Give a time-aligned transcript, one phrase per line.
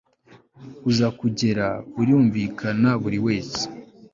[0.89, 1.65] uza kugera
[1.95, 3.63] birumvikana buriwese